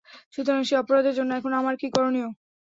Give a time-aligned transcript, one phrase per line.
[0.33, 2.29] সুতরাং সে অপরাধের জন্য এখন আমার কী করণীয়?